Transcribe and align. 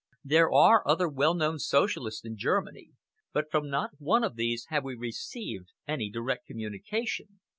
There 0.23 0.51
are 0.51 0.81
other 0.87 1.07
well 1.07 1.35
known 1.35 1.59
Socialists 1.59 2.25
in 2.25 2.35
Germany, 2.35 2.89
but 3.33 3.51
from 3.51 3.69
not 3.69 3.91
one 3.99 4.23
of 4.23 4.35
these 4.35 4.65
have 4.69 4.83
we 4.83 4.95
received 4.95 5.73
any 5.87 6.09
direct 6.09 6.47
communication. 6.47 7.39